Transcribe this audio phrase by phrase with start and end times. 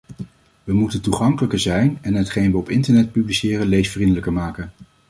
[0.63, 4.71] We moeten toegankelijker zijn en hetgeen we op internet publiceren leesvriendelijker maken.